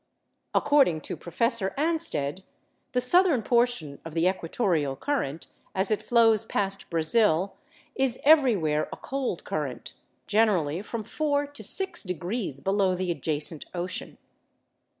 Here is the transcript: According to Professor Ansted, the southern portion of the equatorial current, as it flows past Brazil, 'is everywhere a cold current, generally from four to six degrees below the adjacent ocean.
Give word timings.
According 0.55 1.01
to 1.01 1.15
Professor 1.15 1.75
Ansted, 1.77 2.41
the 2.93 2.99
southern 2.99 3.43
portion 3.43 4.01
of 4.03 4.15
the 4.15 4.25
equatorial 4.27 4.95
current, 4.95 5.45
as 5.75 5.91
it 5.91 6.01
flows 6.01 6.43
past 6.43 6.89
Brazil, 6.89 7.55
'is 7.93 8.17
everywhere 8.23 8.89
a 8.91 8.97
cold 8.97 9.43
current, 9.43 9.93
generally 10.25 10.81
from 10.81 11.03
four 11.03 11.45
to 11.45 11.63
six 11.63 12.01
degrees 12.01 12.61
below 12.61 12.95
the 12.95 13.11
adjacent 13.11 13.65
ocean. 13.75 14.17